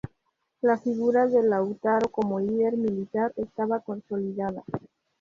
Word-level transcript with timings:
La 0.61 0.79
figura 0.79 1.27
de 1.27 1.43
Lautaro 1.43 2.09
como 2.09 2.39
líder 2.39 2.75
militar 2.75 3.31
estaba 3.37 3.81
consolidada. 3.81 4.63